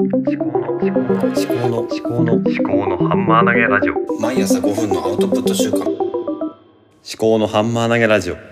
[0.00, 4.20] 思考の思考の思考の思考の思考のハンマー投げラジオ。
[4.20, 5.84] 毎朝5分のアウトプット週間。
[5.86, 5.88] 思
[7.16, 8.34] 考のハンマー投げラジオ。
[8.34, 8.42] 思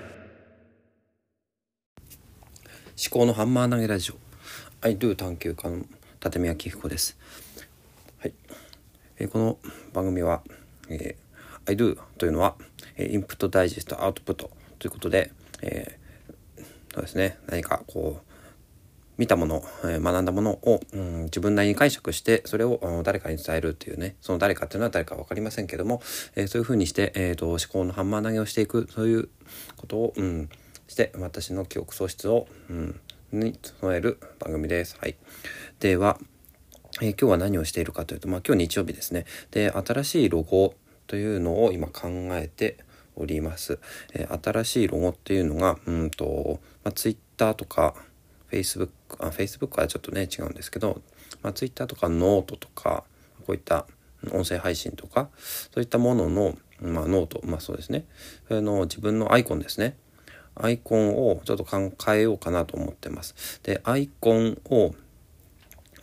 [3.10, 4.14] 考のハンマー投げラジオ。
[4.82, 5.78] I do 探求家の
[6.24, 7.18] 立見明彦です。
[8.20, 8.34] はい、
[9.18, 9.58] えーこの
[9.92, 10.44] 番組は、
[10.90, 12.54] えー I do というのは、
[12.96, 14.48] えーインプットダイジェストアウトプット
[14.78, 16.62] ということで、えー
[16.94, 17.36] そうですね。
[17.48, 18.31] 何かこう
[19.18, 26.00] 見たもの、えー学んだものを、うん、自分なりに解釈してそれをうん誰かに伝えるっていうねその誰かっていうのは誰か分かりませんけども、
[26.34, 29.28] えーそういうふうにして、えー、と思考のハンマー投げをしていくそういう
[29.76, 30.48] ことを、うん、
[30.88, 33.00] して私の記憶喪失を、うん、
[33.32, 34.96] に備える番組です。
[34.98, 35.16] はい、
[35.80, 36.18] では、
[37.00, 39.24] えー今日は何をしているかというと、まあ、今日日曜日ですね。
[39.50, 40.74] で新しいロゴ
[41.06, 42.78] というのを今考えて
[43.14, 43.78] おります、
[44.14, 47.94] えー新しいロゴっていうのがうんと、まあ、Twitter とか
[48.52, 51.00] Facebook あ Facebook はちょっとね違うんですけど、
[51.42, 53.04] まあ、Twitter とかノートとか
[53.46, 53.86] こういった
[54.30, 55.28] 音声配信とか
[55.72, 58.04] そういったものの、まあ、ノートまあそうですね
[58.46, 59.96] それの自分のアイコンですね
[60.54, 64.94] アイコンをちょっと考えようかなと思ってますでアイコンを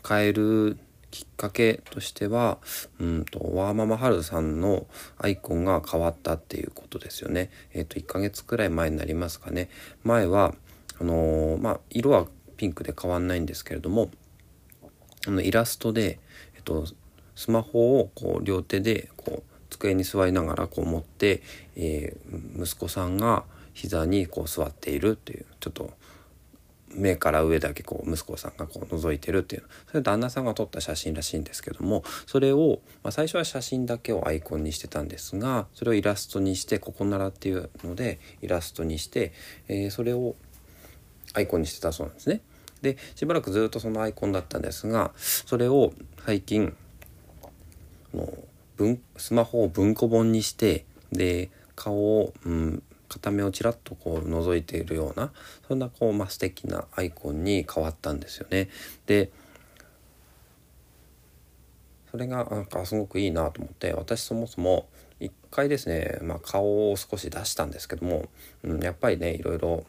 [0.08, 0.78] 変える
[1.12, 2.60] きっかけとしては
[3.00, 4.86] うんとワーママハルさんの
[5.18, 7.50] アイコンが変わったっていうことですよね。
[7.74, 9.70] えっ、と1ヶ月くらい前になりますかね。
[10.04, 10.54] 前は
[11.00, 12.28] あのーまあ色は
[12.60, 14.12] ピンクで変わんないんですけれども
[15.26, 16.20] あのイラストで、
[16.56, 16.86] えっと、
[17.36, 21.42] スマホをこう両手でこう机に座りながらこう持って、
[21.78, 25.92] えー息子さんが膝にこう座っているっていうちょっと
[26.90, 39.32] 目から上だけこう息子さんがこう覗いてるっていうそれ旦那さんが撮った写真らしいんですけどもそれを、まあ、最初は写真だけをアイコンにしてたんですがそれをイラストにしてここならっていうのでイラストにして、
[39.70, 40.36] えーそれを
[41.34, 42.42] アイコンにしてたそうなんですね。
[42.82, 45.94] でしばらくずっとそのアイコンだったんですがそれを
[46.26, 46.76] 最近
[48.14, 48.32] の
[48.78, 55.32] 文スマホを文庫本にしてで顔を、うん、片目をちらっとこう覗いているような
[55.68, 58.70] そんなこう、まあ、素敵なアイコンに変わったんですよね。
[59.06, 59.32] で
[62.12, 64.88] それがなんかすごくいいなと思って私そもそも
[65.20, 68.30] 一回ですね、まあ、顔を少し出したんですけども、
[68.64, 69.86] うん、やっぱりねいろいろ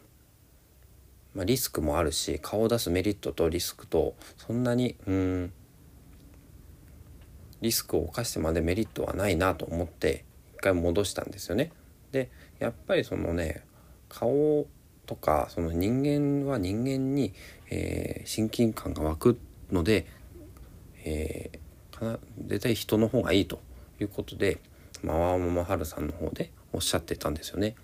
[1.35, 5.53] まあ、リスクもあるし顔を出すメリットとリスクとそんなにうん
[7.61, 10.25] リスクを冒してまでメリットはないなと思って
[10.55, 11.73] 一回戻したんですよね。
[12.11, 13.63] でやっぱりそのね
[14.09, 14.67] 顔
[15.07, 17.33] とかその人間は人間に、
[17.71, 19.39] えー親近感が湧く
[19.71, 20.07] ので、
[21.05, 23.61] えーかな絶対人の方がいいと
[24.01, 24.59] いうことで
[25.03, 27.77] まあワーママハルさんの方でおっしゃってたんですよね。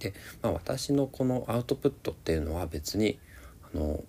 [0.00, 3.20] で、まあ、私のこのアウトプットっていうのは別に
[3.72, 4.02] あの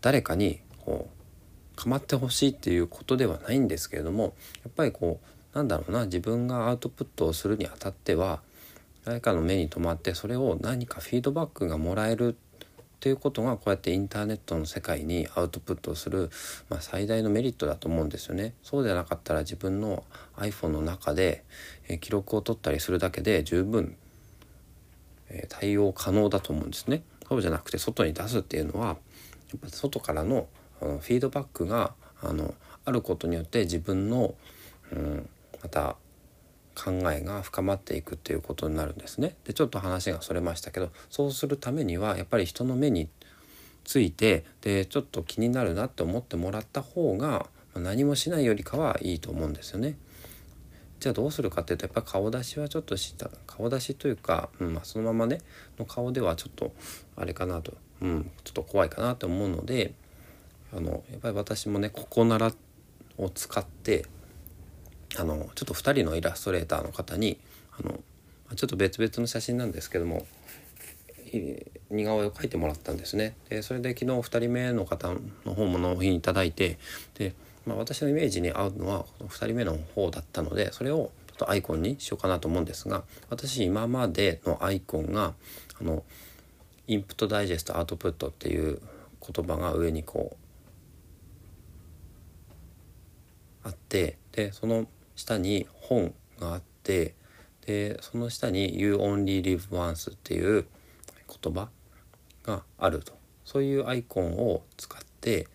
[0.00, 8.40] 誰かにこう構ってほしいっていうことではないんですけれどもやっぱりこうなんだろうな自分がアウトプットをするにあたっては
[9.04, 12.36] 誰かの目に留まってそれを何かフィードバックがもらえる
[13.00, 16.28] っていうことがこうやってインターネットの世界にアウトプットをする、
[16.68, 18.52] まあ、最大のメリットだと思うんですよね。
[18.62, 20.04] そうでなかったら自分の
[20.36, 21.42] iPhone の中で、
[22.02, 23.96] 記録を取ったりするだけで十分
[25.30, 27.02] え対応可能だと思うんですね。
[27.28, 28.96] そうじゃなくて外に出すっていうのはやっ
[29.60, 30.48] ぱ外からの
[30.80, 32.54] あのフィードバックがあの
[32.84, 34.34] あることによって自分の、
[34.92, 35.28] うん、
[35.62, 35.96] また
[36.74, 39.36] 考えが深まっていくっていうことになるんですね。
[39.44, 43.08] でちょっと話がそれましたけどそうするためにはやっぱり人の目に
[43.84, 49.96] ついてでちょっと気になるなって思ってもらった方が何もしないよりかはいいと思うんですよね。
[51.00, 55.40] じゃあどうするかっていうとやっぱ顔出しはちょっとした顔出しというか、うんまあ、そのままね
[55.78, 56.72] の顔ではちょっと
[57.16, 57.72] あれかなと、
[58.02, 59.94] うん、ちょっと怖いかなと思うので
[60.76, 62.52] あのやっぱり私もねここなら
[63.16, 64.04] を使って
[65.18, 67.38] あのちょっと2人のイラストレーターの方に
[67.78, 67.98] あの
[68.54, 70.26] ちょっと別々の写真なんですけども
[71.90, 73.36] 似顔絵を描いてもらったんですね。
[73.48, 75.08] でそれで昨日2人目の方
[75.46, 76.78] の方も納品いただいて
[77.14, 77.34] で、
[77.70, 85.34] まあ、私のイメージに合うのはこの2人目の方だったのでそれをちょっとアイコンにしようかなと思うんですが私今までのアイコンが
[85.80, 86.02] あの
[86.88, 88.80] インプットダイジェストアウトプットっていう
[89.32, 90.36] 言葉が上にこ
[93.64, 97.14] うあってでその下に本があって
[97.66, 100.66] でその下に「You only live once」っていう
[101.42, 101.68] 言葉
[102.42, 103.20] があると。
[103.50, 105.48] そういうアイコンを使って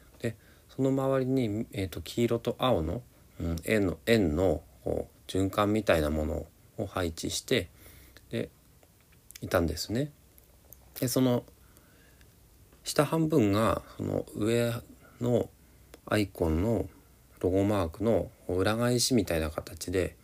[0.76, 3.02] その周りに、えー、と黄色と青の,、
[3.40, 6.46] うん、円の円のこう循環みたいなもの
[6.78, 7.70] を配置して
[8.30, 8.50] で
[9.42, 10.12] いたんですね。
[11.00, 11.44] でその
[12.84, 14.74] 下半分がその上
[15.20, 15.50] の
[16.06, 16.88] アイコンの
[17.40, 20.16] ロゴマークの裏返しみたいな形で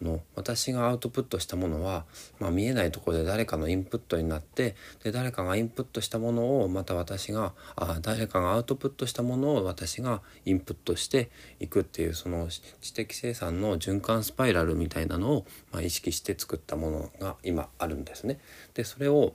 [0.00, 2.04] あの私がアウトプットしたものは、
[2.38, 12.48] まあ、見えないところで誰かのインプットになってで誰かがインプットしたものをまた私があ誰かがアウトプットしたものを私がインプットしていくっていうその
[12.80, 18.38] 知的生産の循環スパイラルみたいなのを、まあ、意識して作ったものが今あるんですね。
[18.74, 19.34] でそれを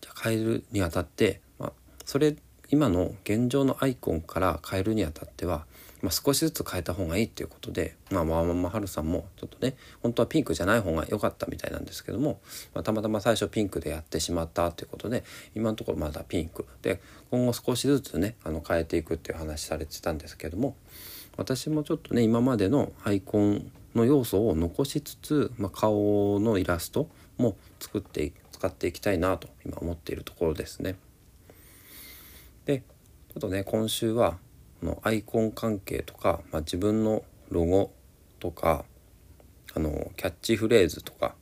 [0.00, 1.72] じゃ変えるにあたって、まあ、
[2.04, 2.36] それ
[2.72, 5.66] 今の現状のアイコンから変えるにあたっては
[6.02, 12.40] まあ、少しずつ変えた方がいいっていうことで、まあ、まあまはるさんもちょっとね本当はピンクじゃない方が良かったみたいなんですけども、
[12.74, 15.22] まあ、たまたま最初ピンクでやってしまったっていうことで
[15.54, 17.00] 今のところまだピンクで
[17.30, 20.76] 今後少しずつねあの変えていくっていう話されてたんですけども
[21.36, 27.08] 私もちょっとね今までのアイコンの要素を残しつつ、まあ、顔のイラスト
[27.38, 30.96] も作って使っていきたいなと今思っているところですね。
[32.64, 34.38] でちょっとね今週は
[34.84, 37.92] のアイコン関係とか、まあ、自分のロゴ
[38.40, 38.84] とか
[39.74, 41.34] あのキャッチフレーズとか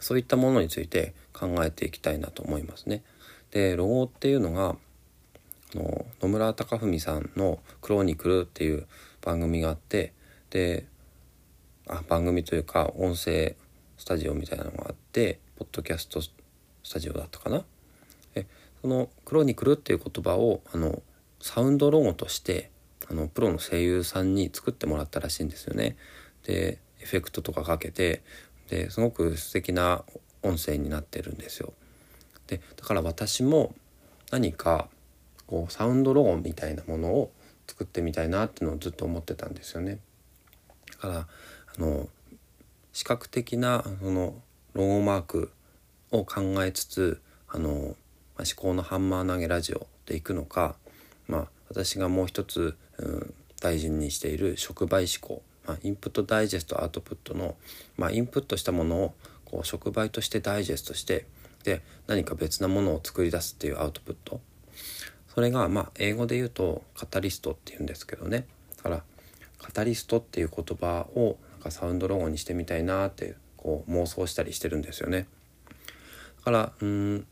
[0.00, 3.02] そういったものについて考えていきたいなと思いますね。
[3.50, 4.76] でロゴっていうのが
[5.74, 8.86] あの野村貴文さんの「クローニクル」っていう
[9.22, 10.12] 番組があって
[10.50, 10.86] で
[11.86, 13.56] あ番組というか音声
[13.98, 16.32] スタジオみたいなのがあってポッドキャストス
[16.92, 17.64] タジオだったかな。
[18.34, 18.46] え
[18.80, 21.02] その「クロニクル」っていう言葉をあの
[21.40, 22.70] サウンドロゴとして
[23.08, 25.96] あのプロの声優さんに作ってもらったらしいんですよね。
[26.44, 28.22] でエフェクトとかかけて
[28.68, 30.04] ですごく素敵な
[30.42, 31.72] 音声になってるんですよ。
[32.46, 33.74] でだから私も
[34.30, 34.88] 何か
[35.46, 37.32] こうサウンドロゴみたいなものを
[37.66, 39.98] 作ってみたいなっていうのをずっと思ってたんですよね。
[40.92, 42.08] だからあの
[42.92, 44.34] 視覚的なその
[44.74, 45.50] ロゴマーク
[46.12, 47.96] を考えつつあの、
[48.36, 50.76] ま、思考のハンマー投げラジオでいくのか
[51.28, 57.56] まあ、私がもう一つ、うん、大事にしている触媒思考、まあ、インプットダイジェストアウトプットの、
[57.96, 59.14] まあ、インプットしたものを
[59.44, 61.26] こう触媒としてダイジェストして
[61.64, 64.40] で何か別なものを作り出すっていうアウトプット
[65.34, 68.46] それがまあ英語で言うとカタリストっていうんですけどね
[68.76, 69.02] だから
[69.58, 75.26] カタリストっていう言葉をなんかサウンドロゴにしてみたいなってこう妄想したりしてるんですよね。
[76.38, 77.26] だからうん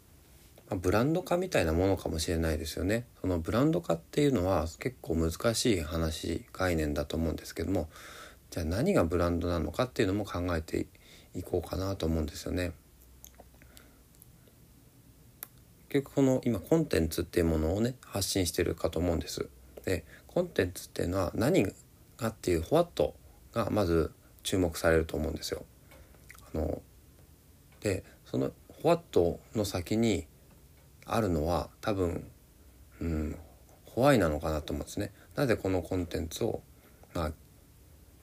[0.68, 3.06] ま、ブランド化みたいなものかもしれないですよね。
[3.20, 7.88] そのブランド化っていうのは結構難しい話概念だと思うんですけども
[8.50, 10.86] じゃあ何がブランドなのかっていうのも考えて
[11.34, 12.72] いこうかなと思うんですよね。
[15.88, 19.48] 結局この今コンテンツっていうものをね発信してるかと思うんです。
[19.84, 21.64] でコンテンツっていうのは何
[22.18, 23.14] がっていう「what」
[23.54, 24.12] がまず
[24.42, 25.64] 注目されると思うんですよ。
[26.52, 26.82] あの
[27.80, 28.52] でその
[28.84, 30.26] 「what」の先に
[31.08, 32.24] あるのは多分、
[33.00, 33.38] うん、
[33.84, 35.12] ホワイなのかなと思うんですね。
[35.34, 36.62] なぜこのコンテンツを、
[37.14, 37.32] まあ、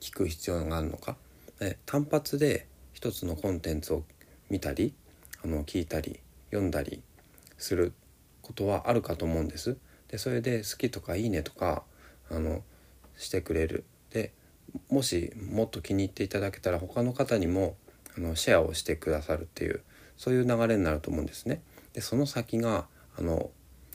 [0.00, 1.16] 聞く必要があるのか。
[1.58, 4.04] で単発で一つのコンテンツを
[4.50, 4.94] 見たり
[5.42, 7.02] あの聞いたり読んだり
[7.58, 7.92] する
[8.42, 9.76] ことはあるかと思うんです。
[10.08, 11.82] でそれで好きとかいいねとか
[12.30, 12.62] あの
[13.16, 13.84] してくれる。
[14.10, 14.32] で
[14.88, 17.76] もしもっと気に入っていただけたら他の方にも
[18.16, 19.82] あのシェアをしてくださるっていう
[20.16, 21.62] そういう流れになると思うんですね。
[21.96, 22.86] でその先が
[23.18, 23.50] あの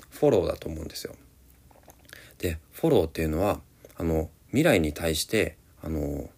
[0.10, 1.14] フォローだと思うんですよ。
[2.40, 3.62] でフォローっていうのは
[3.96, 6.30] あの未来に対してあの好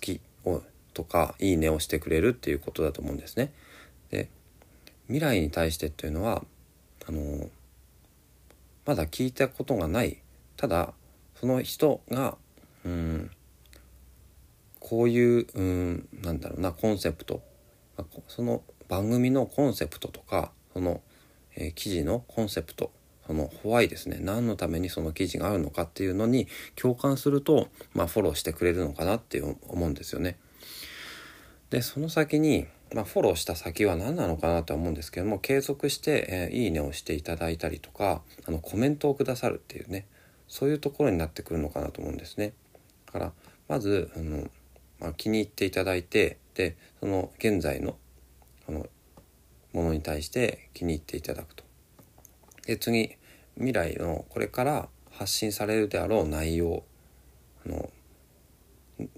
[0.00, 0.62] きを
[0.92, 3.52] とかいいねをしてくれるっていうことだと思うんですね。
[4.10, 4.28] で
[5.06, 6.44] 未来に対してっていうのは
[7.06, 7.48] あの
[8.84, 10.18] まだ聞いたことがない
[10.56, 10.92] ただ
[11.36, 12.36] その人が
[12.84, 13.30] うん
[14.80, 17.40] こういううんなんだろうなコンセプト
[18.26, 21.00] その番組のコンセプトとかその、
[21.56, 22.90] えー、記事のコンセプト
[23.26, 30.36] そのホワイですね何のためにその記事があるのかっていうのに共感すると、まあ、フォローしてくれるのかなって思うんですよね。
[31.70, 40.06] でその先に、まあ、フォローした先は何なのかなと思うんですけども継続して、えー、いいねをしていただいたりとかあのコメントをくださるっていうね
[40.48, 42.52] そういうところになってくるのかなと思うんですね。
[43.06, 43.32] だから
[43.68, 44.50] まずあの、
[44.98, 47.96] まあ、気に入っていただいてでその現在の
[48.68, 48.88] あの
[49.72, 51.64] ものに対して気に入っていただくと。
[52.66, 53.16] で次
[53.56, 56.82] 未来のこれから発信されるであろう内容
[57.66, 57.90] の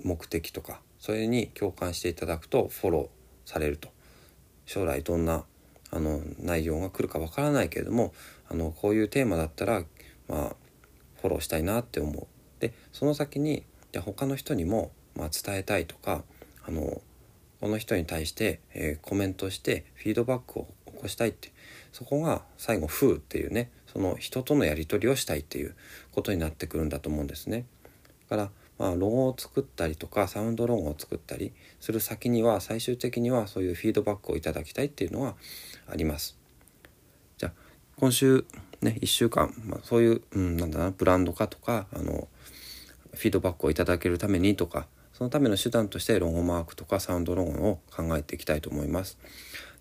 [0.03, 3.89] 目的とかそれに共感していただくとフォローされると
[4.67, 5.45] 将来どんな
[5.91, 8.15] あの内容が来るかわからないけれども
[8.49, 9.85] あのこういうテーマだったら
[10.29, 10.57] まあ
[11.21, 12.27] フォローしたいなって思う
[12.61, 16.25] でその先にじゃ他の人にも、まあ、伝えたいとか
[16.67, 17.01] あの
[17.63, 21.53] この人に対して、えー、コメントしてフィードバックを起こしたいって
[21.93, 25.77] そこが最後「風」っていうねその人とのやり取りをしたいっていう
[26.11, 27.65] ことになってくるんだと思うんですね。
[28.29, 28.51] だから
[28.81, 35.37] まあロゴを作ったりとかサウンドロゴを作ったりする先には最終的にはそういうフィードバックをいただきたいっていうのは
[35.87, 36.37] あります。
[37.39, 37.53] じゃあ
[37.97, 38.45] 今週
[38.81, 42.27] ね1週間、まあ、そういう、うん、なんだなブランド化とかあの
[43.13, 44.89] フィードバックをいただけるためにとか
[45.23, 49.19] そのための手段としてロゴマークとかサウンドロゴを考えていきたいと思います。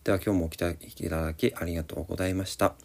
[0.03, 2.75] では今日もお聴きいただきありがとうございました。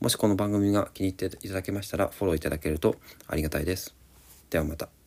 [0.00, 2.96] もしこの番組が気に入っていただけましたらフォローいただけると
[3.26, 3.94] ありがたいです。
[4.48, 4.97] ではまた。